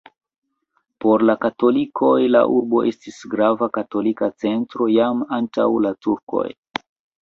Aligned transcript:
Por 1.03 1.25
la 1.31 1.35
katolikoj 1.45 2.15
la 2.37 2.43
urbo 2.55 2.83
estis 2.93 3.21
grava 3.37 3.71
katolika 3.79 4.33
centro 4.47 4.93
jam 4.99 5.25
antaŭ 5.43 5.71
la 5.89 5.97
turkoj. 6.05 6.53